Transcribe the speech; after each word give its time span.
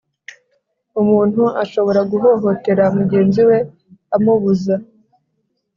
Umuntu 1.01 1.43
ashobora 1.63 2.01
guhohotera 2.11 2.83
mugenzi 2.97 3.41
we 3.49 3.57
amubuza 4.15 4.75